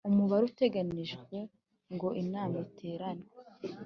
[0.09, 1.37] Umubare uteganijwe
[1.93, 3.27] ngo inama iterane